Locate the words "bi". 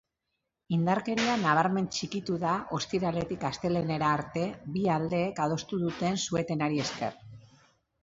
4.79-4.89